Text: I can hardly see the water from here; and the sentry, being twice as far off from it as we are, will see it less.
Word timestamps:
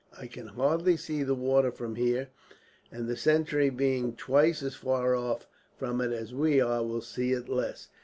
I 0.19 0.25
can 0.25 0.47
hardly 0.47 0.97
see 0.97 1.21
the 1.21 1.35
water 1.35 1.69
from 1.71 1.93
here; 1.93 2.29
and 2.91 3.07
the 3.07 3.15
sentry, 3.15 3.69
being 3.69 4.15
twice 4.15 4.63
as 4.63 4.73
far 4.73 5.15
off 5.15 5.47
from 5.75 6.01
it 6.01 6.11
as 6.11 6.33
we 6.33 6.59
are, 6.59 6.81
will 6.83 7.01
see 7.01 7.33
it 7.33 7.47
less. 7.47 7.87